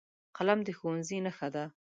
[0.37, 1.63] قلم د ښوونځي نښه ده